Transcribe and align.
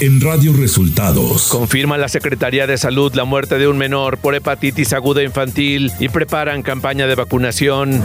en 0.00 0.20
Radio 0.20 0.54
Resultados. 0.54 1.48
Confirma 1.48 1.98
la 1.98 2.08
Secretaría 2.08 2.66
de 2.66 2.78
Salud 2.78 3.14
la 3.14 3.24
muerte 3.24 3.58
de 3.58 3.68
un 3.68 3.76
menor 3.76 4.16
por 4.16 4.34
hepatitis 4.34 4.94
aguda 4.94 5.22
infantil 5.22 5.92
y 6.00 6.08
preparan 6.08 6.62
campaña 6.62 7.06
de 7.06 7.14
vacunación. 7.14 8.02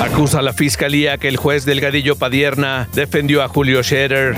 Acusa 0.00 0.38
a 0.38 0.42
la 0.42 0.52
Fiscalía 0.52 1.18
que 1.18 1.28
el 1.28 1.36
juez 1.36 1.64
Delgadillo 1.64 2.16
Padierna 2.16 2.88
defendió 2.94 3.42
a 3.42 3.48
Julio 3.48 3.82
Scherer. 3.82 4.36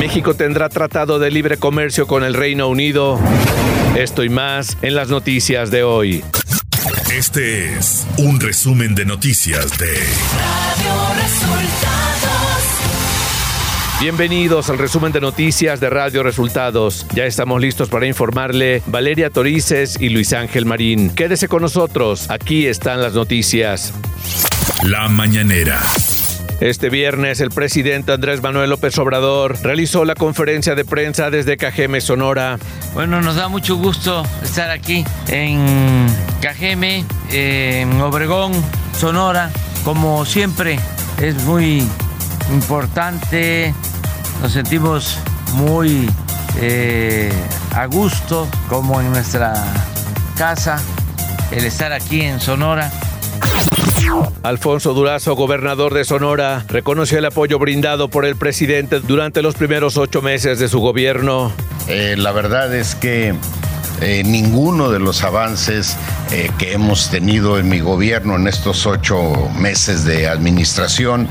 México 0.00 0.34
tendrá 0.34 0.68
tratado 0.68 1.18
de 1.18 1.30
libre 1.30 1.58
comercio 1.58 2.06
con 2.06 2.24
el 2.24 2.34
Reino 2.34 2.68
Unido. 2.68 3.20
Esto 3.96 4.24
y 4.24 4.28
más 4.28 4.76
en 4.82 4.96
las 4.96 5.08
noticias 5.08 5.70
de 5.70 5.84
hoy. 5.84 6.24
Este 7.12 7.78
es 7.78 8.06
un 8.18 8.40
resumen 8.40 8.94
de 8.94 9.04
noticias 9.04 9.78
de 9.78 9.92
Radio 9.92 11.22
Resultados. 11.22 13.05
Bienvenidos 13.98 14.68
al 14.68 14.76
resumen 14.76 15.10
de 15.10 15.22
noticias 15.22 15.80
de 15.80 15.88
Radio 15.88 16.22
Resultados. 16.22 17.06
Ya 17.14 17.24
estamos 17.24 17.62
listos 17.62 17.88
para 17.88 18.06
informarle 18.06 18.82
Valeria 18.86 19.30
Torices 19.30 19.98
y 19.98 20.10
Luis 20.10 20.34
Ángel 20.34 20.66
Marín. 20.66 21.08
Quédese 21.08 21.48
con 21.48 21.62
nosotros, 21.62 22.28
aquí 22.28 22.66
están 22.66 23.00
las 23.00 23.14
noticias. 23.14 23.94
La 24.82 25.08
mañanera. 25.08 25.80
Este 26.60 26.90
viernes 26.90 27.40
el 27.40 27.48
presidente 27.48 28.12
Andrés 28.12 28.42
Manuel 28.42 28.68
López 28.68 28.98
Obrador 28.98 29.56
realizó 29.62 30.04
la 30.04 30.14
conferencia 30.14 30.74
de 30.74 30.84
prensa 30.84 31.30
desde 31.30 31.56
Cajeme, 31.56 32.02
Sonora. 32.02 32.58
Bueno, 32.92 33.22
nos 33.22 33.36
da 33.36 33.48
mucho 33.48 33.76
gusto 33.76 34.24
estar 34.42 34.70
aquí 34.70 35.06
en 35.28 36.06
Cajeme, 36.42 37.06
en 37.30 37.98
Obregón, 38.02 38.52
Sonora. 38.98 39.50
Como 39.84 40.26
siempre, 40.26 40.78
es 41.18 41.42
muy 41.44 41.82
importante, 42.52 43.74
nos 44.46 44.52
sentimos 44.52 45.18
muy 45.54 46.08
eh, 46.60 47.32
a 47.74 47.86
gusto, 47.86 48.46
como 48.68 49.00
en 49.00 49.10
nuestra 49.10 49.52
casa, 50.38 50.80
el 51.50 51.64
estar 51.64 51.92
aquí 51.92 52.20
en 52.20 52.38
Sonora. 52.38 52.92
Alfonso 54.44 54.94
Durazo, 54.94 55.34
gobernador 55.34 55.92
de 55.94 56.04
Sonora, 56.04 56.64
reconoció 56.68 57.18
el 57.18 57.24
apoyo 57.24 57.58
brindado 57.58 58.06
por 58.06 58.24
el 58.24 58.36
presidente 58.36 59.00
durante 59.00 59.42
los 59.42 59.56
primeros 59.56 59.96
ocho 59.96 60.22
meses 60.22 60.60
de 60.60 60.68
su 60.68 60.78
gobierno. 60.78 61.50
Eh, 61.88 62.14
la 62.16 62.30
verdad 62.30 62.72
es 62.72 62.94
que 62.94 63.34
eh, 64.00 64.22
ninguno 64.24 64.90
de 64.90 64.98
los 64.98 65.22
avances 65.22 65.96
eh, 66.30 66.50
que 66.58 66.72
hemos 66.72 67.10
tenido 67.10 67.58
en 67.58 67.68
mi 67.68 67.80
gobierno 67.80 68.36
en 68.36 68.46
estos 68.48 68.86
ocho 68.86 69.32
meses 69.58 70.04
de 70.04 70.28
administración 70.28 71.28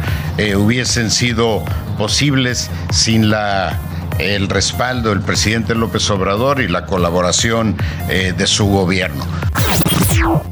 hubiesen 0.58 1.12
sido 1.12 1.64
posibles 1.98 2.70
sin 2.92 3.30
la 3.30 3.80
el 4.20 4.48
respaldo 4.48 5.10
del 5.10 5.22
presidente 5.22 5.76
López 5.76 6.10
Obrador 6.10 6.62
y 6.62 6.68
la 6.68 6.86
colaboración 6.86 7.76
de 8.08 8.48
su 8.48 8.66
gobierno. 8.66 9.26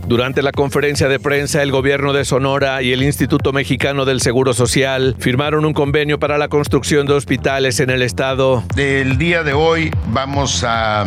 Durante 0.08 0.42
la 0.42 0.52
conferencia 0.52 1.08
de 1.08 1.20
prensa, 1.20 1.64
el 1.64 1.72
gobierno 1.72 2.14
de 2.14 2.26
Sonora 2.26 2.82
y 2.82 2.92
el 2.92 3.02
Instituto 3.04 3.54
Mexicano 3.54 4.06
del 4.06 4.22
Seguro 4.22 4.54
Social 4.54 5.16
firmaron 5.20 5.66
un 5.66 5.74
convenio 5.74 6.20
para 6.20 6.38
la 6.38 6.50
construcción 6.50 7.08
de 7.08 7.14
hospitales 7.14 7.80
en 7.80 7.90
el 7.90 8.02
estado. 8.02 8.64
El 8.76 9.18
día 9.18 9.44
de 9.44 9.54
hoy 9.54 9.92
vamos 10.12 10.64
a 10.64 11.06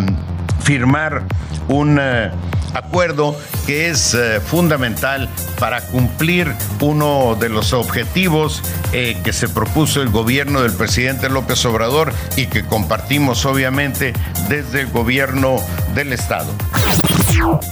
firmar 0.62 1.22
un 1.68 1.98
eh, 2.00 2.30
acuerdo 2.74 3.36
que 3.66 3.88
es 3.88 4.14
eh, 4.14 4.40
fundamental 4.40 5.28
para 5.58 5.80
cumplir 5.80 6.52
uno 6.80 7.36
de 7.38 7.48
los 7.48 7.72
objetivos 7.72 8.62
eh, 8.92 9.20
que 9.24 9.32
se 9.32 9.48
propuso 9.48 10.02
el 10.02 10.10
gobierno 10.10 10.62
del 10.62 10.72
presidente 10.72 11.28
López 11.28 11.64
Obrador 11.64 12.12
y 12.36 12.46
que 12.46 12.64
compartimos 12.64 13.46
obviamente 13.46 14.12
desde 14.48 14.82
el 14.82 14.88
gobierno 14.88 15.56
del 15.94 16.12
estado. 16.12 16.52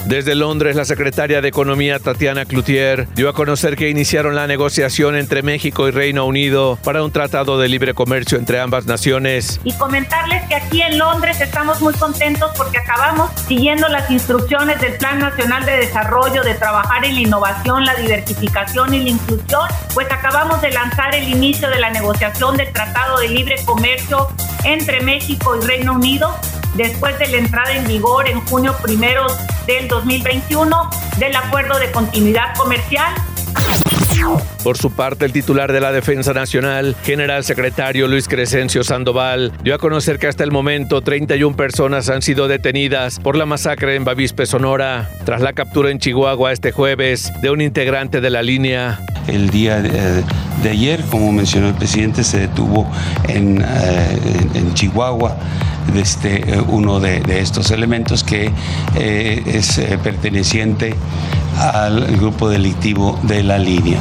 Desde 0.06 0.34
Londres, 0.34 0.77
la 0.77 0.84
secretaria 0.84 1.41
de 1.41 1.49
Economía 1.49 1.99
Tatiana 1.99 2.44
Cloutier 2.44 3.09
dio 3.15 3.28
a 3.28 3.32
conocer 3.32 3.77
que 3.77 3.88
iniciaron 3.88 4.34
la 4.34 4.47
negociación 4.47 5.16
entre 5.16 5.43
México 5.43 5.88
y 5.88 5.91
Reino 5.91 6.27
Unido 6.27 6.78
para 6.84 7.03
un 7.03 7.10
tratado 7.10 7.59
de 7.59 7.69
libre 7.69 7.94
comercio 7.94 8.38
entre 8.38 8.60
ambas 8.60 8.87
naciones. 8.87 9.60
Y 9.65 9.72
comentarles 9.72 10.43
que 10.49 10.54
aquí 10.54 10.83
en 10.83 10.99
Londres 10.99 11.41
estamos 11.41 11.81
muy 11.81 11.94
contentos 11.94 12.53
porque 12.56 12.78
acabamos 12.78 13.31
siguiendo 13.49 13.88
las 13.88 14.10
instrucciones 14.10 14.81
del 14.81 14.97
Plan 14.99 15.19
Nacional 15.19 15.65
de 15.65 15.78
Desarrollo 15.78 16.43
de 16.43 16.54
trabajar 16.54 17.04
en 17.04 17.15
la 17.15 17.21
innovación, 17.21 17.84
la 17.84 17.94
diversificación 17.94 18.93
y 18.94 19.04
la 19.04 19.10
inclusión, 19.10 19.69
pues 19.94 20.10
acabamos 20.10 20.60
de 20.60 20.71
lanzar 20.71 21.15
el 21.15 21.28
inicio 21.28 21.71
de 21.71 21.81
la 21.81 21.91
negociación 21.91 22.56
del 22.56 22.72
Tratado 22.72 23.19
de 23.19 23.28
Libre 23.28 23.56
Comercio 23.65 24.28
entre 24.65 25.00
México 25.00 25.56
y 25.56 25.66
Reino 25.66 25.94
Unido 25.94 26.34
después 26.74 27.18
de 27.18 27.28
la 27.28 27.38
entrada 27.38 27.72
en 27.72 27.86
vigor 27.86 28.28
en 28.28 28.40
junio 28.46 28.76
primero 28.82 29.26
del 29.66 29.88
2021 29.88 30.90
del 31.18 31.36
acuerdo 31.36 31.78
de 31.78 31.90
continuidad 31.92 32.54
comercial 32.56 33.14
por 34.64 34.78
su 34.78 34.91
parte, 34.91 35.26
el 35.26 35.32
titular 35.32 35.70
de 35.72 35.80
la 35.80 35.92
Defensa 35.92 36.32
Nacional, 36.32 36.97
general 37.04 37.44
secretario 37.44 38.08
Luis 38.08 38.26
Crescencio 38.26 38.82
Sandoval, 38.82 39.52
dio 39.62 39.75
a 39.75 39.78
conocer 39.78 40.19
que 40.19 40.26
hasta 40.26 40.42
el 40.42 40.50
momento 40.50 41.02
31 41.02 41.54
personas 41.54 42.08
han 42.08 42.22
sido 42.22 42.48
detenidas 42.48 43.20
por 43.20 43.36
la 43.36 43.44
masacre 43.44 43.94
en 43.94 44.04
Bavispe, 44.04 44.47
Sonora, 44.47 45.10
tras 45.26 45.42
la 45.42 45.53
captura 45.53 45.91
en 45.91 45.98
Chihuahua 45.98 46.50
este 46.50 46.72
jueves 46.72 47.30
de 47.42 47.50
un 47.50 47.60
integrante 47.60 48.22
de 48.22 48.30
la 48.30 48.42
línea. 48.42 49.00
El 49.28 49.50
día 49.50 49.82
de, 49.82 50.24
ayer, 50.70 51.03
como 51.10 51.30
mencionó 51.30 51.69
el 51.69 51.74
presidente, 51.74 52.24
se 52.24 52.41
detuvo 52.41 52.91
en, 53.28 53.62
eh, 53.62 54.70
Chihuahua 54.72 55.36
este, 55.94 56.42
uno 56.69 57.00
de, 57.00 57.22
estos 57.38 57.70
elementos 57.70 58.24
que 58.24 58.50
eh, 58.97 59.42
es 59.47 59.76
eh, 59.76 59.98
perteneciente 60.03 60.94
al 61.58 62.16
grupo 62.16 62.48
delictivo 62.48 63.20
de 63.24 63.42
la 63.42 63.58
línea. 63.58 64.00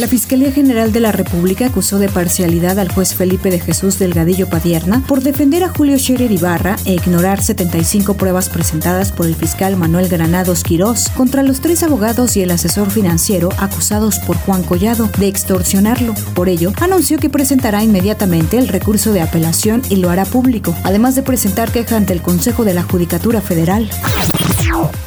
La 0.00 0.08
Fiscalía 0.08 0.50
General 0.50 0.92
de 0.92 1.00
la 1.00 1.12
República 1.12 1.66
acusó 1.66 1.98
de 1.98 2.08
parcialidad 2.08 2.78
al 2.78 2.90
juez 2.90 3.14
Felipe 3.14 3.50
de 3.50 3.60
Jesús 3.60 3.98
Delgadillo 3.98 4.48
Padierna 4.48 5.04
por 5.06 5.22
defender 5.22 5.62
a 5.62 5.68
Julio 5.68 5.98
Scherer 5.98 6.32
Ibarra 6.32 6.76
e 6.86 6.94
ignorar 6.94 7.42
75 7.42 8.14
pruebas 8.14 8.48
presentadas 8.48 9.12
por 9.12 9.26
el 9.26 9.34
fiscal 9.34 9.76
Manuel 9.76 10.08
Granados 10.08 10.62
Quirós 10.62 11.10
contra 11.10 11.42
los 11.42 11.60
tres 11.60 11.82
abogados 11.82 12.34
y 12.38 12.40
el 12.40 12.50
asesor 12.50 12.90
financiero 12.90 13.50
acusados 13.58 14.18
por 14.20 14.38
Juan 14.38 14.62
Collado 14.62 15.10
de 15.18 15.28
extorsionarlo. 15.28 16.14
Por 16.34 16.48
ello, 16.48 16.72
anunció 16.80 17.18
que 17.18 17.28
presentará 17.28 17.84
inmediatamente 17.84 18.56
el 18.56 18.68
recurso 18.68 19.12
de 19.12 19.20
apelación 19.20 19.82
y 19.90 19.96
lo 19.96 20.08
hará 20.08 20.24
público, 20.24 20.74
además 20.82 21.14
de 21.14 21.24
presentar 21.24 21.72
queja 21.72 21.98
ante 21.98 22.14
el 22.14 22.22
Consejo 22.22 22.64
de 22.64 22.72
la 22.72 22.84
Judicatura 22.84 23.42
Federal. 23.42 23.90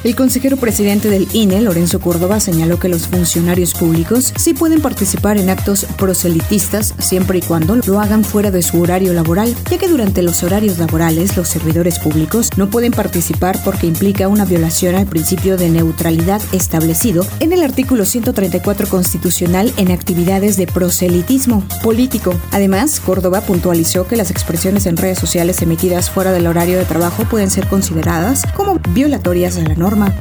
El 0.03 0.15
consejero 0.15 0.57
presidente 0.57 1.09
del 1.09 1.27
INE, 1.33 1.61
Lorenzo 1.61 1.99
Córdoba, 2.01 2.39
señaló 2.39 2.79
que 2.79 2.89
los 2.89 3.07
funcionarios 3.07 3.73
públicos 3.73 4.33
sí 4.35 4.53
pueden 4.53 4.81
participar 4.83 5.39
en 5.39 5.49
actos 5.49 5.87
proselitistas 5.97 6.93
siempre 6.99 7.39
y 7.39 7.41
cuando 7.41 7.75
lo 7.75 7.99
hagan 7.99 8.23
fuera 8.23 8.51
de 8.51 8.61
su 8.61 8.79
horario 8.79 9.13
laboral, 9.13 9.55
ya 9.71 9.79
que 9.79 9.87
durante 9.87 10.21
los 10.21 10.43
horarios 10.43 10.77
laborales 10.77 11.35
los 11.35 11.47
servidores 11.47 11.97
públicos 11.97 12.51
no 12.55 12.69
pueden 12.69 12.91
participar 12.91 13.57
porque 13.63 13.87
implica 13.87 14.27
una 14.27 14.45
violación 14.45 14.93
al 14.93 15.07
principio 15.07 15.57
de 15.57 15.69
neutralidad 15.69 16.41
establecido 16.51 17.25
en 17.39 17.53
el 17.53 17.63
artículo 17.63 18.05
134 18.05 18.87
constitucional 18.87 19.73
en 19.77 19.91
actividades 19.91 20.57
de 20.57 20.67
proselitismo 20.67 21.63
político. 21.81 22.33
Además, 22.51 22.99
Córdoba 22.99 23.41
puntualizó 23.41 24.05
que 24.05 24.17
las 24.17 24.29
expresiones 24.29 24.85
en 24.85 24.97
redes 24.97 25.17
sociales 25.17 25.61
emitidas 25.61 26.09
fuera 26.09 26.31
del 26.31 26.45
horario 26.45 26.77
de 26.77 26.85
trabajo 26.85 27.23
pueden 27.23 27.49
ser 27.49 27.67
consideradas 27.67 28.43
como 28.55 28.79
violatorias 28.89 29.57
a 29.57 29.61
la 29.61 29.75
norma. 29.75 30.13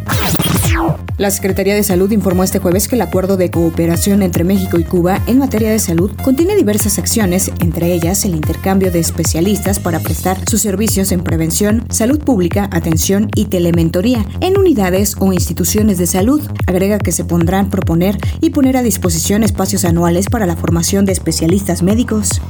La 1.19 1.31
Secretaría 1.31 1.75
de 1.75 1.83
Salud 1.83 2.11
informó 2.11 2.43
este 2.43 2.59
jueves 2.59 2.89
que 2.89 2.97
el 2.97 3.03
acuerdo 3.03 3.37
de 3.37 3.51
cooperación 3.51 4.23
entre 4.23 4.45
México 4.45 4.79
y 4.79 4.85
Cuba 4.85 5.21
en 5.27 5.39
materia 5.39 5.71
de 5.71 5.79
salud 5.79 6.11
contiene 6.25 6.57
diversas 6.57 6.99
acciones, 6.99 7.53
entre 7.61 7.93
ellas 7.93 8.25
el 8.25 8.35
intercambio 8.35 8.91
de 8.91 8.99
especialistas 8.99 9.79
para 9.79 10.01
prestar 10.01 10.39
sus 10.49 10.63
servicios 10.63 11.13
en 11.13 11.23
prevención, 11.23 11.85
salud 11.91 12.19
pública, 12.19 12.69
atención 12.73 13.31
y 13.37 13.45
telementoría 13.45 14.25
en 14.41 14.59
unidades 14.59 15.15
o 15.21 15.33
instituciones 15.33 15.99
de 15.99 16.07
salud. 16.07 16.43
Agrega 16.67 16.99
que 16.99 17.13
se 17.13 17.25
pondrán 17.25 17.71
proponer 17.71 18.17
y 18.41 18.51
poner 18.51 18.77
a 18.77 18.83
disposición 18.83 19.45
espacios 19.45 19.85
anuales 19.85 20.27
para 20.29 20.47
la 20.47 20.57
formación 20.57 21.05
de 21.05 21.13
especialistas 21.13 21.83
médicos. 21.83 22.41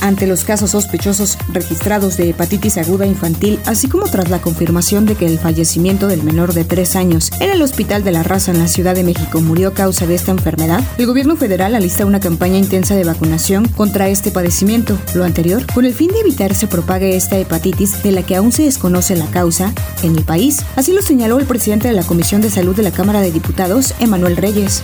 Ante 0.00 0.26
los 0.26 0.44
casos 0.44 0.70
sospechosos 0.70 1.38
registrados 1.52 2.16
de 2.16 2.30
hepatitis 2.30 2.78
aguda 2.78 3.06
infantil, 3.06 3.58
así 3.66 3.88
como 3.88 4.06
tras 4.06 4.30
la 4.30 4.40
confirmación 4.40 5.06
de 5.06 5.14
que 5.14 5.26
el 5.26 5.38
fallecimiento 5.38 6.06
del 6.06 6.22
menor 6.22 6.54
de 6.54 6.64
tres 6.64 6.96
años 6.96 7.30
en 7.40 7.50
el 7.50 7.62
Hospital 7.62 8.04
de 8.04 8.12
la 8.12 8.22
Raza 8.22 8.52
en 8.52 8.58
la 8.58 8.68
Ciudad 8.68 8.94
de 8.94 9.04
México 9.04 9.40
murió 9.40 9.68
a 9.68 9.74
causa 9.74 10.06
de 10.06 10.14
esta 10.14 10.30
enfermedad, 10.30 10.82
el 10.98 11.06
gobierno 11.06 11.36
federal 11.36 11.74
alista 11.74 12.06
una 12.06 12.20
campaña 12.20 12.58
intensa 12.58 12.94
de 12.94 13.04
vacunación 13.04 13.66
contra 13.68 14.08
este 14.08 14.30
padecimiento. 14.30 14.98
Lo 15.14 15.24
anterior, 15.24 15.66
con 15.72 15.84
el 15.84 15.94
fin 15.94 16.08
de 16.08 16.20
evitar 16.20 16.54
se 16.54 16.66
propague 16.66 17.16
esta 17.16 17.38
hepatitis 17.38 18.02
de 18.02 18.12
la 18.12 18.22
que 18.22 18.36
aún 18.36 18.52
se 18.52 18.64
desconoce 18.64 19.16
la 19.16 19.26
causa 19.26 19.72
en 20.02 20.16
el 20.16 20.24
país. 20.24 20.64
Así 20.76 20.92
lo 20.92 21.02
señaló 21.02 21.38
el 21.38 21.46
presidente 21.46 21.88
de 21.88 21.94
la 21.94 22.04
Comisión 22.04 22.40
de 22.40 22.50
Salud 22.50 22.76
de 22.76 22.82
la 22.82 22.92
Cámara 22.92 23.20
de 23.20 23.32
Diputados, 23.32 23.94
Emanuel 24.00 24.36
Reyes. 24.36 24.82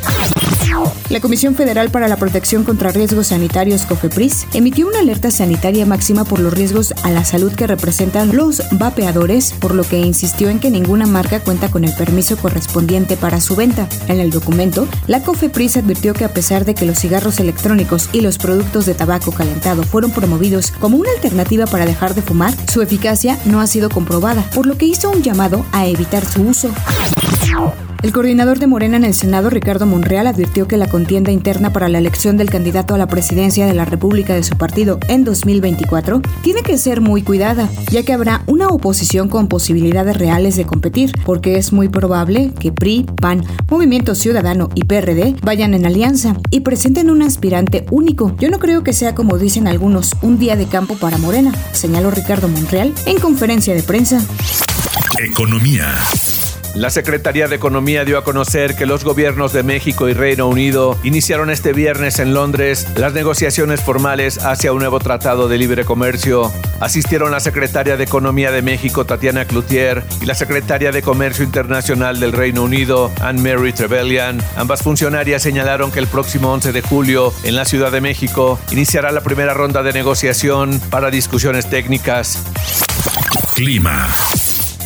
La 1.11 1.21
Comisión 1.21 1.55
Federal 1.55 1.91
para 1.91 2.09
la 2.09 2.17
Protección 2.17 2.65
contra 2.65 2.91
Riesgos 2.91 3.29
Sanitarios, 3.29 3.83
COFEPRIS, 3.83 4.47
emitió 4.55 4.89
una 4.89 5.01
alerta 5.01 5.31
sanitaria 5.31 5.87
máxima 5.87 6.25
por 6.25 6.41
los 6.41 6.53
riesgos 6.53 6.93
a 7.03 7.11
la 7.11 7.25
salud 7.25 7.53
que 7.53 7.67
representan 7.67 8.35
los 8.35 8.63
vapeadores, 8.73 9.53
por 9.53 9.75
lo 9.75 9.85
que 9.85 10.01
insistió 10.01 10.49
en 10.49 10.59
que 10.59 10.71
ninguna 10.71 11.07
marca 11.07 11.41
cuenta 11.41 11.71
con 11.71 11.85
el 11.85 11.95
permiso 11.95 12.37
correspondiente 12.37 13.17
para 13.17 13.41
su 13.41 13.55
venta. 13.55 13.89
En 14.09 14.19
el 14.19 14.31
documento, 14.31 14.89
la 15.07 15.23
COFEPRIS 15.23 15.77
advirtió 15.77 16.15
que 16.15 16.25
a 16.25 16.33
pesar 16.33 16.65
de 16.65 16.75
que 16.75 16.87
los 16.87 16.99
cigarros 16.99 17.39
electrónicos 17.39 18.09
y 18.13 18.21
los 18.21 18.39
productos 18.39 18.87
de 18.87 18.95
tabaco 18.95 19.33
calentado 19.33 19.83
fueron 19.85 20.11
promovidos 20.11 20.73
como 20.73 20.97
una 20.97 21.11
alternativa 21.13 21.67
para 21.67 21.87
dejar 21.87 22.15
de 22.15 22.23
fumar, 22.23 22.55
su 22.71 22.83
eficacia 22.83 23.39
no 23.45 23.61
ha 23.61 23.67
sido 23.67 23.89
comprobada, 23.91 24.43
por 24.55 24.67
lo 24.67 24.77
que 24.77 24.87
hizo 24.87 25.11
un 25.11 25.23
llamado 25.23 25.65
a 25.73 25.87
evitar 25.87 26.25
su 26.25 26.43
uso. 26.43 26.71
El 28.05 28.13
coordinador 28.13 28.59
de 28.59 28.67
Morena 28.67 28.99
en 28.99 29.05
el 29.05 29.15
Senado, 29.15 29.49
Ricardo 29.49 29.87
Monreal, 29.87 30.27
advirtió 30.27 30.69
que 30.69 30.77
la 30.77 30.89
contienda 30.89 31.33
interna 31.33 31.73
para 31.73 31.89
la 31.89 31.97
elección 31.97 32.37
del 32.37 32.51
candidato 32.51 32.95
a 32.95 32.99
la 32.99 33.07
presidencia 33.07 33.65
de 33.65 33.73
la 33.73 33.87
República 33.87 34.35
de 34.35 34.43
su 34.43 34.59
partido 34.59 34.99
en 35.09 35.25
2024 35.25 36.21
tiene 36.43 36.61
que 36.63 36.77
ser 36.77 37.01
muy 37.01 37.23
cuidada, 37.23 37.67
ya 37.91 38.03
que 38.03 38.13
habrá 38.13 38.43
una 38.47 38.69
oposición 38.69 39.31
con 39.31 39.49
posibilidades 39.49 40.19
reales 40.19 40.55
de 40.57 40.67
competir, 40.67 41.13
porque 41.25 41.57
es 41.57 41.73
muy 41.73 41.89
probable 41.89 42.53
que 42.61 42.73
PRI, 42.73 43.07
PAN, 43.23 43.43
Movimiento 43.71 44.15
Ciudadano 44.15 44.69
y 44.75 44.85
PRD 44.85 45.37
vayan 45.43 45.73
en 45.73 45.87
alianza 45.87 46.37
y 46.51 46.61
presenten 46.61 47.09
un 47.09 47.23
aspirante 47.23 47.87
único. 47.91 48.37
Yo 48.39 48.51
no 48.51 48.59
creo 48.59 48.85
que 48.85 48.93
sea, 48.93 49.15
como 49.15 49.39
dicen 49.39 49.67
algunos, 49.67 50.13
un 50.21 50.39
día 50.39 50.57
de 50.57 50.67
campo 50.67 50.97
para 50.97 51.17
Morena, 51.17 51.55
señaló 51.73 52.11
Ricardo 52.11 52.49
Monreal 52.49 52.93
en 53.07 53.19
conferencia 53.19 53.75
de 53.75 53.83
prensa. 53.83 54.21
Economía. 55.27 55.87
La 56.75 56.91
Secretaría 56.91 57.47
de 57.47 57.55
Economía 57.55 58.05
dio 58.05 58.19
a 58.19 58.25
conocer 58.25 58.75
que 58.75 58.85
los 58.85 59.05
gobiernos 59.05 59.53
de 59.53 59.63
México 59.63 60.09
y 60.09 60.13
Reino 60.13 60.49
Unido 60.49 60.99
iniciaron 61.05 61.49
este 61.51 61.73
viernes 61.73 62.19
en 62.19 62.35
Londres 62.35 62.89
las 62.97 63.13
negociaciones 63.13 63.81
formales 63.81 64.39
hacia 64.39 64.73
un 64.73 64.81
nuevo 64.81 64.99
tratado 64.99 65.47
de 65.47 65.57
libre 65.57 65.85
comercio. 65.85 66.53
Asistieron 66.81 67.31
la 67.31 67.39
Secretaria 67.39 67.97
de 67.97 68.03
Economía 68.03 68.51
de 68.51 68.61
México, 68.61 69.05
Tatiana 69.05 69.45
Cloutier, 69.45 70.03
y 70.21 70.27
la 70.27 70.35
Secretaria 70.35 70.91
de 70.91 71.01
Comercio 71.01 71.45
Internacional 71.45 72.19
del 72.19 72.33
Reino 72.33 72.65
Unido, 72.65 73.13
Anne-Mary 73.21 73.73
Trevelyan. 73.73 74.43
Ambas 74.57 74.83
funcionarias 74.83 75.43
señalaron 75.43 75.93
que 75.93 76.01
el 76.01 76.09
próximo 76.09 76.53
11 76.53 76.73
de 76.73 76.83
julio, 76.83 77.33
en 77.45 77.55
la 77.55 77.67
Ciudad 77.67 77.93
de 77.93 78.01
México, 78.01 78.59
iniciará 78.73 79.13
la 79.13 79.21
primera 79.21 79.55
ronda 79.55 79.85
de 79.85 79.93
negociación 79.93 80.81
para 80.91 81.13
discusiones 81.13 81.71
técnicas. 81.71 82.43
Clima. 83.55 84.09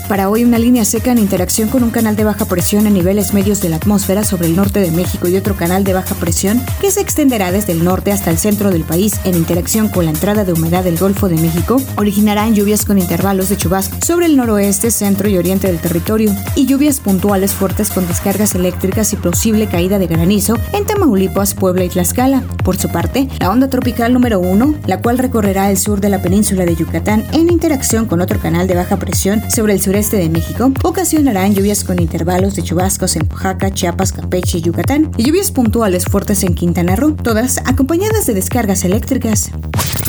Para 0.09 0.31
hoy 0.31 0.43
una 0.43 0.59
línea 0.59 0.87
seca 0.87 1.13
en 1.13 1.19
interacción 1.19 1.69
con 1.69 1.83
un 1.83 1.91
canal 1.91 2.17
de 2.17 2.25
baja 2.25 2.47
presión 2.47 2.87
a 2.87 2.91
niveles 2.91 3.35
medios 3.35 3.61
de 3.61 3.69
la 3.69 3.77
atmósfera 3.77 4.25
sobre 4.25 4.47
el 4.47 4.57
norte 4.57 4.81
de 4.81 4.91
México 4.91 5.29
y 5.29 5.37
otro 5.37 5.55
canal 5.55 5.85
de 5.85 5.93
baja 5.93 6.15
presión 6.15 6.63
que 6.81 6.91
se 6.91 7.03
extenderá 7.03 7.53
desde 7.53 7.75
el 7.75 7.85
norte 7.85 8.11
hasta 8.11 8.31
el 8.31 8.39
centro 8.39 8.71
del 8.71 8.85
país 8.85 9.21
en 9.25 9.35
interacción 9.35 9.89
con 9.89 10.07
la 10.07 10.11
entrada 10.11 10.47
de 10.47 10.55
humedad 10.55 10.83
del 10.83 10.97
Golfo 10.97 11.29
de 11.29 11.37
México 11.37 11.77
originarán 11.97 12.55
lluvias 12.55 12.87
con 12.87 12.97
intervalos 12.97 13.51
de 13.51 13.59
chubascos 13.59 13.99
sobre 14.03 14.25
el 14.25 14.39
noroeste, 14.39 14.91
centro 14.91 15.29
y 15.29 15.37
oriente 15.37 15.67
del 15.67 15.79
territorio 15.79 16.35
y 16.57 16.65
lluvias 16.65 17.01
puntuales 17.01 17.53
fuertes 17.53 17.91
con 17.91 18.09
descargas 18.09 18.55
eléctricas 18.55 19.13
y 19.13 19.17
posible 19.17 19.69
caída 19.69 19.99
de 19.99 20.07
granizo 20.07 20.57
en 20.73 20.87
Tamaulipas, 20.87 21.53
Puebla 21.53 21.85
y 21.85 21.91
Tlaxcala. 21.91 22.43
Por 22.65 22.79
su 22.79 22.89
parte, 22.89 23.29
la 23.41 23.51
onda 23.51 23.69
tropical 23.69 24.15
número 24.15 24.41
1, 24.41 24.75
la 24.87 25.03
cual 25.03 25.19
recorrerá 25.19 25.71
el 25.71 25.77
sur 25.77 26.01
de 26.01 26.09
la 26.09 26.23
península 26.23 26.65
de 26.65 26.77
Yucatán 26.77 27.27
en 27.33 27.51
interacción 27.51 28.07
con 28.07 28.23
otro 28.23 28.41
canal 28.41 28.67
de 28.67 28.75
baja 28.75 28.97
presión 28.97 29.43
sobre 29.51 29.75
el 29.75 29.83
sureste 29.83 29.98
este 29.99 30.17
de 30.17 30.29
México 30.29 30.73
ocasionarán 30.83 31.55
lluvias 31.55 31.85
con 31.85 32.01
intervalos 32.01 32.55
de 32.55 32.63
chubascos 32.63 33.17
en 33.17 33.29
Oaxaca, 33.31 33.71
Chiapas, 33.71 34.13
Campeche 34.13 34.59
y 34.59 34.63
Yucatán, 34.63 35.11
y 35.17 35.25
lluvias 35.25 35.51
puntuales 35.51 36.05
fuertes 36.05 36.43
en 36.45 36.55
Quintana 36.55 36.97
Roo, 36.97 37.15
todas 37.15 37.59
acompañadas 37.67 38.27
de 38.27 38.35
descargas 38.35 38.85
eléctricas. 38.85 39.51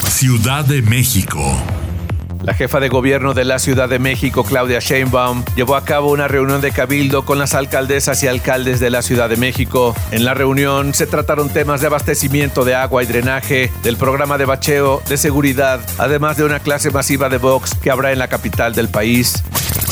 Ciudad 0.10 0.66
de 0.66 0.82
México. 0.82 1.40
La 2.44 2.54
jefa 2.54 2.80
de 2.80 2.88
gobierno 2.88 3.34
de 3.34 3.44
la 3.44 3.60
Ciudad 3.60 3.90
de 3.90 4.00
México, 4.00 4.44
Claudia 4.44 4.80
Sheinbaum, 4.80 5.44
llevó 5.56 5.76
a 5.76 5.84
cabo 5.84 6.12
una 6.12 6.28
reunión 6.28 6.62
de 6.62 6.72
cabildo 6.72 7.26
con 7.26 7.38
las 7.38 7.54
alcaldesas 7.54 8.24
y 8.24 8.28
alcaldes 8.28 8.80
de 8.80 8.90
la 8.90 9.02
Ciudad 9.02 9.28
de 9.28 9.36
México. 9.36 9.94
En 10.12 10.24
la 10.24 10.34
reunión 10.34 10.94
se 10.94 11.06
trataron 11.06 11.50
temas 11.50 11.82
de 11.82 11.88
abastecimiento 11.88 12.64
de 12.64 12.76
agua 12.76 13.04
y 13.04 13.08
drenaje, 13.08 13.72
del 13.84 13.98
programa 13.98 14.38
de 14.38 14.46
bacheo, 14.46 15.02
de 15.10 15.18
seguridad, 15.18 15.82
además 15.98 16.38
de 16.38 16.46
una 16.46 16.60
clase 16.60 16.92
masiva 16.92 17.28
de 17.28 17.38
box 17.38 17.76
que 17.76 17.92
habrá 17.92 18.14
en 18.14 18.20
la 18.20 18.30
capital 18.30 18.74
del 18.74 18.88
país. 18.88 19.44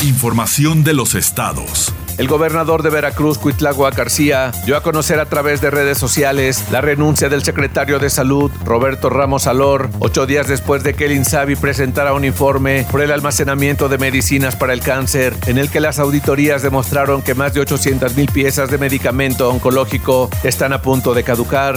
Información 0.04 0.84
de 0.84 0.94
los 0.94 1.16
estados. 1.16 1.92
El 2.20 2.28
gobernador 2.28 2.84
de 2.84 2.92
Veracruz, 2.92 3.40
Cuitlagua 3.40 3.90
García, 3.90 4.52
dio 4.64 4.78
a 4.78 4.84
conocer 4.84 5.20
a 5.20 5.26
través 5.26 5.60
de 5.60 5.72
redes 5.72 5.98
sociales 5.98 6.66
la 6.72 6.82
renuncia 6.82 7.30
del 7.30 7.44
secretario 7.44 7.98
de 7.98 8.12
Salud, 8.12 8.52
Roberto 8.64 9.10
Ramos 9.10 9.48
Alor, 9.48 9.90
ocho 10.00 10.28
días 10.28 10.48
después 10.48 10.84
de 10.84 10.94
que 10.94 11.06
el 11.06 11.14
INSABI 11.14 11.56
presentara 11.56 12.14
un 12.14 12.26
informe 12.26 12.86
por 12.92 13.02
el 13.02 13.12
almacenamiento 13.12 13.90
de 13.90 13.98
medicinas 13.98 14.56
para 14.56 14.74
el 14.74 14.82
cáncer, 14.82 15.36
en 15.48 15.58
el 15.58 15.70
que 15.70 15.80
las 15.80 15.98
auditorías 15.98 16.62
demostraron 16.62 17.24
que 17.24 17.34
más 17.34 17.56
de 17.56 17.62
800 17.62 18.16
mil 18.16 18.32
piezas 18.32 18.70
de 18.70 18.78
medicamento 18.78 19.50
oncológico 19.50 20.30
están 20.44 20.74
a 20.74 20.82
punto 20.82 21.16
de 21.16 21.24
caducar. 21.24 21.76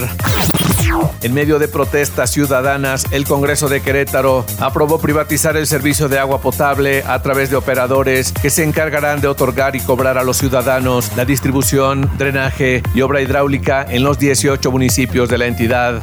En 1.21 1.33
medio 1.33 1.59
de 1.59 1.67
protestas 1.67 2.31
ciudadanas, 2.31 3.05
el 3.11 3.25
Congreso 3.25 3.69
de 3.69 3.81
Querétaro 3.81 4.45
aprobó 4.59 4.99
privatizar 4.99 5.57
el 5.57 5.67
servicio 5.67 6.09
de 6.09 6.19
agua 6.19 6.41
potable 6.41 7.03
a 7.07 7.21
través 7.21 7.49
de 7.49 7.55
operadores 7.55 8.31
que 8.31 8.49
se 8.49 8.63
encargarán 8.63 9.21
de 9.21 9.27
otorgar 9.27 9.75
y 9.75 9.79
cobrar 9.79 10.17
a 10.17 10.23
los 10.23 10.37
ciudadanos 10.37 11.15
la 11.15 11.25
distribución, 11.25 12.09
drenaje 12.17 12.83
y 12.93 13.01
obra 13.01 13.21
hidráulica 13.21 13.85
en 13.87 14.03
los 14.03 14.19
18 14.19 14.71
municipios 14.71 15.29
de 15.29 15.37
la 15.37 15.45
entidad. 15.45 16.01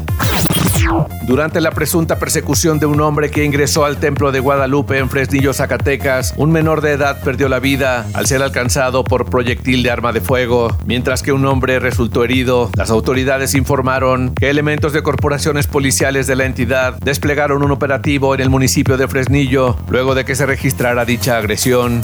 Durante 1.26 1.60
la 1.60 1.70
presunta 1.70 2.18
persecución 2.18 2.78
de 2.78 2.86
un 2.86 3.00
hombre 3.00 3.30
que 3.30 3.44
ingresó 3.44 3.84
al 3.84 3.98
templo 3.98 4.32
de 4.32 4.40
Guadalupe 4.40 4.98
en 4.98 5.10
Fresnillo, 5.10 5.52
Zacatecas, 5.52 6.34
un 6.36 6.50
menor 6.50 6.80
de 6.80 6.92
edad 6.92 7.20
perdió 7.22 7.48
la 7.48 7.58
vida 7.58 8.06
al 8.14 8.26
ser 8.26 8.42
alcanzado 8.42 9.04
por 9.04 9.28
proyectil 9.28 9.82
de 9.82 9.90
arma 9.90 10.12
de 10.12 10.20
fuego, 10.20 10.76
mientras 10.86 11.22
que 11.22 11.32
un 11.32 11.44
hombre 11.46 11.80
resultó 11.80 12.24
herido. 12.24 12.70
Las 12.76 12.90
autoridades 12.90 13.54
informaron 13.54 14.34
que 14.34 14.48
elementos 14.48 14.92
de 14.92 15.02
corporaciones 15.02 15.66
policiales 15.66 16.26
de 16.26 16.36
la 16.36 16.44
entidad 16.44 16.98
desplegaron 17.00 17.62
un 17.62 17.72
operativo 17.72 18.34
en 18.34 18.40
el 18.40 18.50
municipio 18.50 18.96
de 18.96 19.08
Fresnillo 19.08 19.76
luego 19.88 20.14
de 20.14 20.24
que 20.24 20.34
se 20.34 20.46
registrara 20.46 21.04
dicha 21.04 21.36
agresión. 21.36 22.02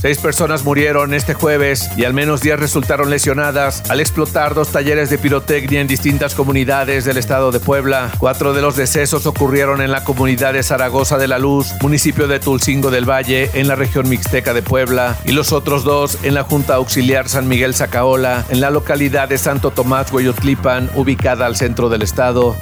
Seis 0.00 0.18
personas 0.18 0.64
murieron 0.64 1.14
este 1.14 1.34
jueves 1.34 1.90
y 1.96 2.04
al 2.04 2.14
menos 2.14 2.40
10 2.40 2.58
resultaron 2.58 3.10
lesionadas 3.10 3.82
al 3.90 4.00
explotar 4.00 4.54
dos 4.54 4.72
talleres 4.72 5.10
de 5.10 5.18
pirotecnia 5.18 5.80
en 5.80 5.86
distintas 5.86 6.34
comunidades 6.34 7.04
del 7.04 7.18
estado 7.18 7.52
de 7.52 7.60
Puebla. 7.60 8.10
Cuatro 8.18 8.52
de 8.52 8.62
los 8.62 8.76
decesos 8.76 9.26
ocurrieron 9.26 9.80
en 9.80 9.90
la 9.90 10.04
comunidad 10.04 10.54
de 10.54 10.62
Zaragoza 10.62 11.18
de 11.18 11.28
la 11.28 11.38
Luz, 11.38 11.72
municipio 11.82 12.28
de 12.28 12.40
Tulcingo 12.40 12.90
del 12.90 13.08
Valle, 13.08 13.50
en 13.54 13.68
la 13.68 13.76
región 13.76 14.08
mixteca 14.08 14.54
de 14.54 14.62
Puebla, 14.62 15.16
y 15.24 15.32
los 15.32 15.52
otros 15.52 15.84
dos 15.84 16.18
en 16.22 16.34
la 16.34 16.44
Junta 16.44 16.74
Auxiliar 16.74 17.28
San 17.28 17.48
Miguel 17.48 17.74
Zacaola, 17.74 18.44
en 18.48 18.60
la 18.60 18.70
localidad 18.70 19.28
de 19.28 19.38
Santo 19.38 19.70
Tomás 19.70 20.12
Hueyotlipan, 20.12 20.90
ubicada 20.94 21.46
al 21.46 21.56
centro 21.56 21.88
del 21.88 22.02
estado. 22.02 22.56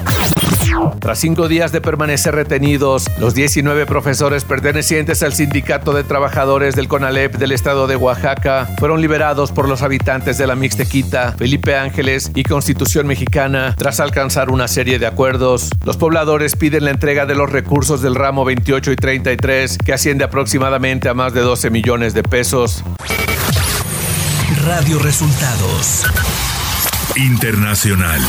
Tras 1.00 1.18
cinco 1.18 1.48
días 1.48 1.72
de 1.72 1.80
permanecer 1.80 2.34
retenidos, 2.34 3.08
los 3.18 3.34
19 3.34 3.87
profesores 3.87 4.44
pertenecientes 4.44 5.22
al 5.22 5.32
Sindicato 5.32 5.92
de 5.92 6.04
Trabajadores 6.04 6.75
del 6.75 6.88
CONALEP 6.88 7.37
del 7.37 7.52
estado 7.52 7.87
de 7.87 7.96
Oaxaca 7.96 8.68
fueron 8.78 9.00
liberados 9.00 9.52
por 9.52 9.68
los 9.68 9.82
habitantes 9.82 10.38
de 10.38 10.46
la 10.46 10.54
Mixtequita, 10.54 11.32
Felipe 11.38 11.76
Ángeles 11.76 12.30
y 12.34 12.42
Constitución 12.42 13.06
Mexicana 13.06 13.75
tras 13.76 14.00
alcanzar 14.00 14.50
una 14.50 14.68
serie 14.68 14.98
de 14.98 15.06
acuerdos. 15.06 15.70
Los 15.84 15.96
pobladores 15.96 16.56
piden 16.56 16.84
la 16.84 16.90
entrega 16.90 17.26
de 17.26 17.34
los 17.34 17.50
recursos 17.50 18.02
del 18.02 18.14
ramo 18.14 18.44
28 18.44 18.92
y 18.92 18.96
33, 18.96 19.78
que 19.78 19.92
asciende 19.92 20.25
aproximadamente 20.25 21.08
a 21.08 21.14
más 21.14 21.32
de 21.32 21.40
12 21.40 21.70
millones 21.70 22.14
de 22.14 22.22
pesos. 22.22 22.82
Radio 24.64 24.98
Resultados 24.98 26.04
Internacional. 27.16 28.20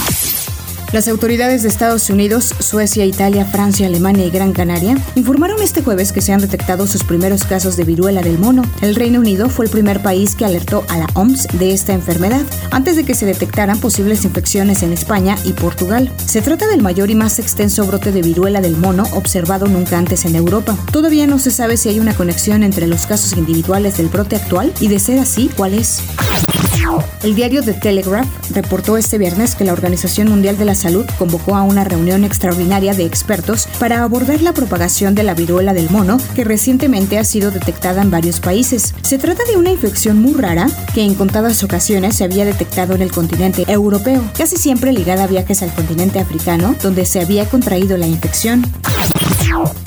Las 0.92 1.08
autoridades 1.08 1.62
de 1.62 1.70
Estados 1.70 2.10
Unidos, 2.10 2.52
Suecia, 2.60 3.06
Italia, 3.06 3.46
Francia, 3.46 3.86
Alemania 3.86 4.26
y 4.26 4.32
Gran 4.32 4.54
Canaria 4.54 4.98
informaron 5.14 5.62
este 5.62 5.84
jueves 5.84 6.12
que 6.12 6.22
se 6.22 6.34
han 6.34 6.42
detectado 6.42 6.88
sus 6.88 7.04
primeros 7.04 7.44
casos 7.44 7.78
de 7.78 7.84
viruela 7.84 8.24
del 8.24 8.40
mono. 8.40 8.64
El 8.82 8.96
Reino 8.96 9.20
Unido 9.20 9.50
fue 9.50 9.66
el 9.66 9.72
primer 9.72 10.02
país 10.02 10.34
que 10.34 10.46
alertó 10.46 10.84
a 10.90 10.98
la 10.98 11.08
OMS 11.14 11.48
de 11.60 11.74
esta 11.74 11.94
enfermedad 11.94 12.42
antes 12.72 12.96
de 12.96 13.04
que 13.04 13.14
se 13.14 13.28
detectaran 13.28 13.80
posibles 13.80 14.26
infecciones 14.26 14.82
en 14.82 14.92
España 14.92 15.38
y 15.46 15.54
Portugal. 15.54 16.12
Se 16.26 16.42
trata 16.42 16.66
del 16.66 16.82
mayor 16.82 17.12
y 17.12 17.16
más 17.16 17.38
extenso 17.38 17.86
brote 17.86 18.12
de 18.12 18.24
viruela 18.24 18.60
del 18.60 18.76
mono 18.76 19.04
observado 19.14 19.68
nunca 19.68 20.00
antes 20.00 20.26
en 20.26 20.36
Europa. 20.36 20.76
Todavía 20.92 21.28
no 21.28 21.38
se 21.38 21.52
sabe 21.52 21.78
si 21.78 21.90
hay 21.90 22.00
una 22.00 22.16
conexión 22.16 22.64
entre 22.64 22.88
los 22.88 23.06
casos 23.06 23.38
individuales 23.38 23.98
del 23.98 24.08
brote 24.08 24.38
actual 24.38 24.74
y 24.80 24.88
de 24.88 24.98
ser 24.98 25.20
así, 25.20 25.52
cuál 25.56 25.76
es. 25.76 26.02
El 27.24 27.36
diario 27.36 27.64
The 27.64 27.74
Telegraph 27.74 28.28
reportó 28.52 28.98
este 28.98 29.18
viernes 29.18 29.56
que 29.56 29.66
la 29.66 29.74
Organización 29.74 30.30
Mundial 30.30 30.58
de 30.58 30.66
la 30.66 30.76
Salud 30.76 31.06
convocó 31.18 31.56
a 31.56 31.64
una 31.64 31.84
reunión 31.84 32.24
extraordinaria 32.24 32.94
de 32.94 33.06
expertos 33.06 33.68
para 33.80 34.04
abordar 34.04 34.42
la 34.42 34.54
propagación 34.54 35.16
de 35.16 35.24
la 35.24 35.34
viruela 35.34 35.74
del 35.74 35.90
mono 35.90 36.18
que 36.36 36.44
recientemente 36.44 37.18
ha 37.18 37.24
sido 37.24 37.52
detectada 37.52 38.02
en 38.02 38.12
varios 38.12 38.40
países. 38.40 38.94
Se 39.02 39.18
trata 39.18 39.44
de 39.46 39.58
una 39.58 39.72
infección 39.72 40.22
muy 40.22 40.34
rara 40.34 40.68
que 40.94 41.04
en 41.04 41.16
contadas 41.16 41.64
ocasiones 41.64 42.16
se 42.16 42.24
había 42.24 42.46
detectado 42.46 42.96
en 42.96 43.02
el 43.02 43.12
continente 43.12 43.66
europeo, 43.68 44.24
casi 44.38 44.58
siempre 44.58 44.94
ligada 44.94 45.24
a 45.24 45.28
viajes 45.28 45.62
al 45.64 45.74
continente 45.74 46.20
africano, 46.20 46.76
donde 46.82 47.06
se 47.06 47.20
había 47.20 47.46
contraído 47.46 47.98
la 47.98 48.08
infección. 48.08 48.64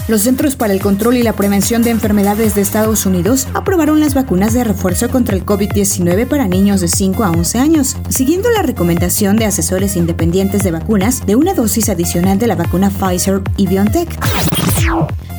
Los 0.09 0.23
Centros 0.23 0.57
para 0.57 0.73
el 0.73 0.81
Control 0.81 1.17
y 1.17 1.23
la 1.23 1.33
Prevención 1.33 1.83
de 1.83 1.91
Enfermedades 1.91 2.55
de 2.55 2.61
Estados 2.61 3.07
Unidos 3.07 3.47
aprobaron 3.55 4.01
las 4.01 4.15
vacunas 4.15 4.53
de 4.53 4.65
refuerzo 4.65 5.09
contra 5.09 5.37
el 5.37 5.47
COVID-19 5.47 6.27
para 6.27 6.49
niños 6.49 6.81
de 6.81 6.89
5 6.89 7.25
a 7.25 7.31
11 7.31 7.59
años, 7.59 7.97
siguiendo 8.09 8.51
la 8.51 8.63
recomendación 8.63 9.37
de 9.37 9.47
asesores 9.47 9.97
independientes 9.97 10.63
de 10.63 10.71
vacunas 10.71 11.25
de 11.25 11.37
una 11.37 11.55
dosis 11.55 11.89
adicional 11.89 12.39
de 12.39 12.47
la 12.47 12.57
vacuna 12.57 12.91
Pfizer 12.91 13.43
y 13.57 13.67
BioNTech. 13.67 14.09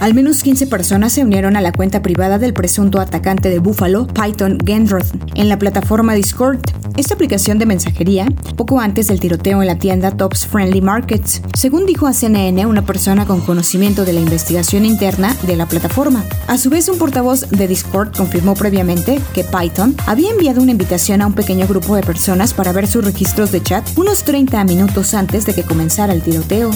Al 0.04 0.14
menos 0.14 0.44
15 0.44 0.68
personas 0.68 1.14
se 1.14 1.24
unieron 1.24 1.56
a 1.56 1.62
la 1.62 1.72
cuenta 1.72 2.02
privada 2.02 2.38
del 2.38 2.54
presunto 2.54 3.00
atacante 3.00 3.50
de 3.50 3.60
Buffalo, 3.60 4.06
Python 4.06 4.58
Gendroth, 4.66 5.08
en 5.36 5.48
la 5.48 5.58
plataforma 5.58 6.14
Discord, 6.14 6.60
esta 6.98 7.14
aplicación 7.14 7.58
de 7.58 7.66
mensajería, 7.66 8.26
poco 8.58 8.82
antes 8.82 9.08
del 9.08 9.22
tiroteo 9.22 9.62
en 9.62 9.68
la 9.68 9.80
tienda 9.80 10.12
Tops 10.12 10.46
Friendly 10.46 10.82
Markets, 10.82 11.42
según 11.58 11.86
dijo 11.86 12.06
a 12.06 12.12
CNN 12.12 12.66
una 12.66 12.86
persona 12.86 13.26
con 13.26 13.40
conocimiento 13.40 14.04
de 14.04 14.12
la 14.12 14.20
investigación 14.20 14.84
interna 14.84 15.38
de 15.44 15.56
la 15.56 15.68
plataforma. 15.68 16.26
A 16.48 16.58
su 16.58 16.70
vez, 16.70 16.90
un 16.90 16.98
portavoz 16.98 17.50
de 17.50 17.66
Discord 17.70 18.14
confirmó 18.14 18.56
previamente 18.56 19.22
que 19.34 19.46
Python 19.46 19.96
había 20.06 20.32
enviado 20.32 20.62
una 20.62 20.72
invitación 20.72 21.22
a 21.22 21.28
un 21.28 21.34
pequeño 21.34 21.66
grupo 21.66 21.96
de 21.96 22.04
personas 22.04 22.54
para 22.54 22.74
ver 22.74 22.88
sus 22.88 23.06
registros 23.06 23.54
de 23.54 23.64
chat 23.64 23.88
unos 23.96 24.24
30 24.24 24.66
minutos 24.66 25.14
antes 25.14 25.46
de 25.46 25.54
que 25.54 25.64
comenzara 25.64 26.12
el 26.12 26.22
tiroteo. 26.22 26.72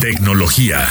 Tecnología. 0.00 0.88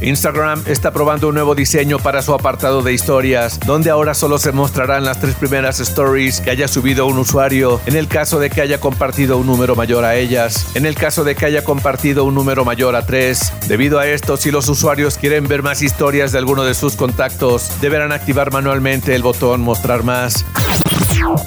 Instagram 0.00 0.62
está 0.66 0.92
probando 0.92 1.28
un 1.28 1.34
nuevo 1.34 1.54
diseño 1.54 1.98
para 1.98 2.22
su 2.22 2.32
apartado 2.32 2.82
de 2.82 2.92
historias, 2.92 3.60
donde 3.66 3.90
ahora 3.90 4.14
solo 4.14 4.38
se 4.38 4.52
mostrarán 4.52 5.04
las 5.04 5.20
tres 5.20 5.34
primeras 5.34 5.80
stories 5.80 6.40
que 6.40 6.50
haya 6.50 6.68
subido 6.68 7.06
un 7.06 7.18
usuario, 7.18 7.80
en 7.86 7.96
el 7.96 8.08
caso 8.08 8.38
de 8.38 8.50
que 8.50 8.62
haya 8.62 8.80
compartido 8.80 9.36
un 9.36 9.46
número 9.46 9.76
mayor 9.76 10.04
a 10.04 10.16
ellas, 10.16 10.66
en 10.74 10.86
el 10.86 10.94
caso 10.94 11.24
de 11.24 11.34
que 11.34 11.46
haya 11.46 11.64
compartido 11.64 12.24
un 12.24 12.34
número 12.34 12.64
mayor 12.64 12.96
a 12.96 13.04
tres. 13.04 13.52
Debido 13.68 13.98
a 13.98 14.06
esto, 14.06 14.36
si 14.36 14.50
los 14.50 14.68
usuarios 14.68 15.18
quieren 15.18 15.46
ver 15.46 15.62
más 15.62 15.82
historias 15.82 16.32
de 16.32 16.38
alguno 16.38 16.64
de 16.64 16.74
sus 16.74 16.96
contactos, 16.96 17.70
deberán 17.80 18.12
activar 18.12 18.52
manualmente 18.52 19.14
el 19.14 19.22
botón 19.22 19.60
mostrar 19.60 20.02
más. 20.02 20.44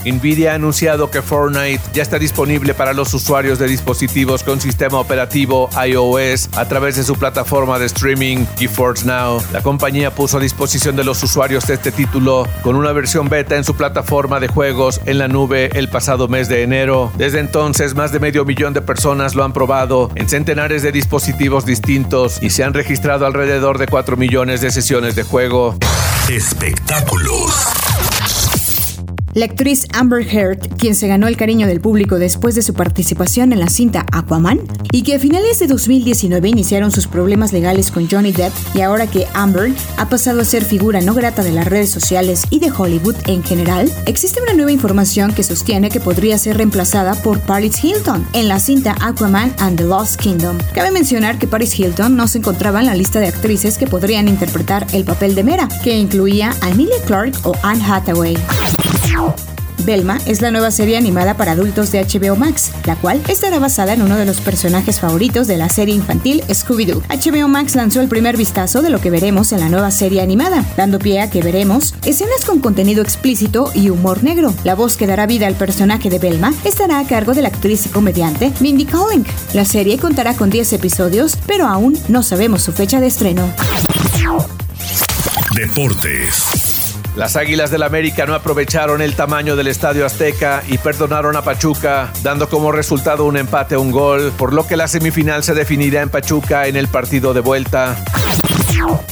Nvidia 0.05 0.51
ha 0.51 0.55
anunciado 0.55 1.10
que 1.10 1.22
Fortnite 1.22 1.81
ya 1.93 2.03
está 2.03 2.19
disponible 2.19 2.74
para 2.74 2.93
los 2.93 3.13
usuarios 3.13 3.60
de 3.60 3.67
dispositivos 3.67 4.43
con 4.43 4.60
sistema 4.62 5.00
operativo 5.00 5.69
iOS 5.86 6.50
a 6.55 6.67
través 6.67 6.95
de 6.95 7.03
su 7.03 7.15
plataforma 7.15 7.79
de 7.79 7.86
streaming 7.86 8.45
GeForce 8.57 9.05
Now. 9.05 9.41
La 9.51 9.62
compañía 9.62 10.13
puso 10.13 10.38
a 10.38 10.39
disposición 10.39 10.95
de 10.95 11.03
los 11.03 11.22
usuarios 11.24 11.69
este 11.69 11.91
título 11.91 12.48
con 12.62 12.75
una 12.75 12.91
versión 12.91 13.29
beta 13.29 13.55
en 13.55 13.63
su 13.63 13.75
plataforma 13.75 14.39
de 14.39 14.48
juegos 14.48 15.01
en 15.05 15.17
la 15.17 15.27
nube 15.27 15.69
el 15.74 15.89
pasado 15.89 16.27
mes 16.27 16.50
de 16.50 16.63
enero. 16.63 17.12
Desde 17.17 17.39
entonces, 17.39 17.95
más 17.95 18.12
de 18.12 18.19
medio 18.19 18.45
millón 18.45 18.74
de 18.74 18.81
personas 18.81 19.36
lo 19.36 19.43
han 19.43 19.53
probado 19.53 20.12
en 20.15 20.29
centenares 20.29 20.83
de 20.83 20.91
dispositivos 20.91 21.65
distintos 21.65 22.39
y 22.41 22.50
se 22.50 22.63
han 22.63 22.74
registrado 22.74 23.25
alrededor 23.25 23.77
de 23.77 23.88
4 23.88 24.17
millones 24.17 24.62
de 24.62 24.72
sesiones 24.72 25.15
de 25.15 25.24
juego. 25.24 25.75
Espectáculos. 26.29 27.53
La 29.35 29.45
actriz 29.45 29.87
Amber 29.93 30.21
Heard, 30.27 30.59
quien 30.77 30.93
se 30.93 31.07
ganó 31.07 31.27
el 31.27 31.37
cariño 31.37 31.65
del 31.65 31.81
público 31.81 32.19
después 32.19 32.53
de 32.53 32.61
su 32.61 32.75
participación 32.75 33.51
en 33.51 33.59
la 33.59 33.67
cinta 33.67 34.05
Aquaman, 34.11 34.59
y 34.91 35.01
que 35.01 35.15
a 35.15 35.19
finales 35.19 35.57
de 35.57 35.65
2019 35.65 36.49
iniciaron 36.49 36.91
sus 36.91 37.07
problemas 37.07 37.51
legales 37.51 37.89
con 37.89 38.07
Johnny 38.07 38.31
Depp, 38.31 38.53
y 38.75 38.81
ahora 38.81 39.07
que 39.07 39.25
Amber 39.33 39.71
ha 39.97 40.07
pasado 40.07 40.41
a 40.41 40.45
ser 40.45 40.63
figura 40.63 41.01
no 41.01 41.15
grata 41.15 41.41
de 41.41 41.51
las 41.51 41.65
redes 41.65 41.89
sociales 41.89 42.45
y 42.51 42.59
de 42.59 42.71
Hollywood 42.71 43.15
en 43.25 43.43
general, 43.43 43.91
existe 44.05 44.39
una 44.39 44.53
nueva 44.53 44.71
información 44.71 45.33
que 45.33 45.41
sostiene 45.41 45.89
que 45.89 45.99
podría 45.99 46.37
ser 46.37 46.57
reemplazada 46.57 47.15
por 47.15 47.39
Paris 47.39 47.83
Hilton 47.83 48.27
en 48.33 48.47
la 48.47 48.59
cinta 48.59 48.95
Aquaman 49.01 49.51
and 49.57 49.77
the 49.79 49.83
Lost 49.83 50.19
Kingdom. 50.19 50.59
Cabe 50.75 50.91
mencionar 50.91 51.39
que 51.39 51.47
Paris 51.47 51.79
Hilton 51.79 52.15
no 52.15 52.27
se 52.27 52.37
encontraba 52.37 52.81
en 52.81 52.85
la 52.85 52.93
lista 52.93 53.19
de 53.19 53.29
actrices 53.29 53.79
que 53.79 53.87
podrían 53.87 54.27
interpretar 54.27 54.85
el 54.93 55.05
papel 55.05 55.33
de 55.33 55.43
Mera, 55.43 55.67
que 55.83 55.97
incluía 55.97 56.53
a 56.61 56.69
Emilia 56.69 57.01
Clarke 57.07 57.39
o 57.43 57.55
Anne 57.63 57.83
Hathaway. 57.83 58.37
Belma 59.85 60.17
es 60.25 60.41
la 60.41 60.51
nueva 60.51 60.71
serie 60.71 60.97
animada 60.97 61.35
para 61.35 61.51
adultos 61.51 61.91
de 61.91 62.03
HBO 62.03 62.35
Max, 62.35 62.71
la 62.85 62.95
cual 62.95 63.21
estará 63.27 63.59
basada 63.59 63.93
en 63.93 64.01
uno 64.01 64.15
de 64.15 64.25
los 64.25 64.39
personajes 64.39 65.00
favoritos 65.00 65.47
de 65.47 65.57
la 65.57 65.69
serie 65.69 65.95
infantil 65.95 66.41
Scooby-Doo. 66.47 67.01
HBO 67.09 67.47
Max 67.47 67.75
lanzó 67.75 68.01
el 68.01 68.07
primer 68.07 68.38
vistazo 68.38 68.81
de 68.81 68.89
lo 68.89 69.01
que 69.01 69.09
veremos 69.09 69.51
en 69.51 69.59
la 69.59 69.69
nueva 69.69 69.91
serie 69.91 70.21
animada, 70.21 70.63
dando 70.77 71.00
pie 71.00 71.21
a 71.21 71.29
que 71.29 71.41
veremos 71.41 71.95
escenas 72.05 72.45
con 72.45 72.59
contenido 72.59 73.01
explícito 73.01 73.71
y 73.73 73.89
humor 73.89 74.23
negro. 74.23 74.53
La 74.63 74.75
voz 74.75 74.95
que 74.95 75.07
dará 75.07 75.25
vida 75.25 75.47
al 75.47 75.55
personaje 75.55 76.09
de 76.09 76.19
Belma 76.19 76.53
estará 76.63 77.00
a 77.00 77.07
cargo 77.07 77.33
de 77.33 77.41
la 77.41 77.50
actriz 77.50 77.85
y 77.85 77.89
comediante 77.89 78.53
Mindy 78.62 78.85
Kaling. 78.85 79.25
La 79.53 79.65
serie 79.65 79.97
contará 79.97 80.35
con 80.35 80.50
10 80.50 80.73
episodios, 80.73 81.38
pero 81.45 81.67
aún 81.67 81.97
no 82.07 82.23
sabemos 82.23 82.62
su 82.62 82.71
fecha 82.71 83.00
de 83.01 83.07
estreno. 83.07 83.53
Deportes. 85.55 86.72
Las 87.15 87.36
Águilas 87.36 87.70
del 87.70 87.84
América 87.84 88.25
no 88.25 88.34
aprovecharon 88.34 89.00
el 89.01 89.15
tamaño 89.15 89.55
del 89.55 89.67
Estadio 89.67 90.03
Azteca 90.03 90.63
y 90.67 90.79
perdonaron 90.79 91.36
a 91.36 91.43
Pachuca, 91.43 92.12
dando 92.24 92.50
como 92.50 92.72
resultado 92.72 93.25
un 93.25 93.38
empate 93.38 93.75
a 93.75 93.79
un 93.79 93.91
gol, 93.91 94.34
por 94.36 94.51
lo 94.51 94.65
que 94.65 94.77
la 94.77 94.88
semifinal 94.88 95.43
se 95.43 95.53
definirá 95.53 96.01
en 96.01 96.10
Pachuca 96.10 96.67
en 96.67 96.75
el 96.75 96.88
partido 96.88 97.36
de 97.36 97.41
vuelta. 97.41 97.96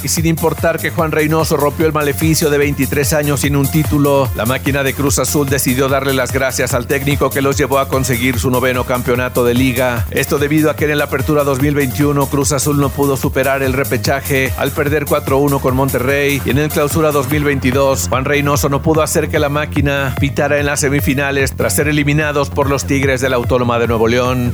Y 0.04 0.08
sin 0.08 0.26
importar 0.26 0.80
que 0.80 0.90
Juan 0.90 1.12
Reynoso 1.12 1.58
rompió 1.58 1.86
el 1.86 1.94
maleficio 1.94 2.50
de 2.50 2.58
23 2.58 3.14
años 3.14 3.42
sin 3.42 3.56
un 3.56 3.70
título, 3.70 4.28
la 4.36 4.46
máquina 4.46 4.84
de 4.84 4.94
Cruz 4.94 5.20
Azul 5.20 5.48
decidió 5.48 5.90
darle 5.90 6.14
las 6.14 6.32
gracias 6.32 6.74
al 6.74 6.88
técnico 6.88 7.30
que 7.30 7.42
los 7.42 7.58
llevó 7.58 7.78
a 7.80 7.88
conseguir 7.88 8.40
su 8.40 8.50
noveno 8.50 8.84
campeonato 8.84 9.46
de 9.46 9.54
liga. 9.54 10.08
Esto 10.10 10.40
debido 10.40 10.72
a 10.72 10.76
que 10.76 10.86
en 10.92 10.98
la 10.98 11.06
apertura 11.06 11.44
2021 11.44 12.26
Cruz 12.28 12.52
Azul 12.52 12.80
no 12.80 12.90
pudo 12.90 13.16
superar 13.16 13.62
el 13.62 13.74
repechaje 13.74 14.52
al 14.58 14.72
perder 14.72 15.06
4-1 15.06 15.62
con 15.62 15.76
Monterrey 15.76 16.42
y 16.44 16.50
en 16.50 16.58
el 16.58 16.70
clausura 16.70 17.12
2022 17.12 18.08
Juan 18.10 18.26
Reynoso 18.26 18.70
no 18.70 18.82
pudo 18.82 19.04
hacer 19.04 19.30
que 19.30 19.40
la 19.40 19.50
máquina 19.50 20.16
pitara 20.20 20.60
en 20.60 20.66
las 20.66 20.80
semifinales 20.80 21.56
tras 21.56 21.76
ser 21.76 21.88
eliminados 21.88 22.50
por 22.50 22.70
los 22.70 22.86
Tigres 22.86 23.22
de 23.22 23.30
la 23.30 23.36
Autónoma 23.36 23.80
de 23.80 23.88
Nuevo 23.88 24.08
León. 24.08 24.54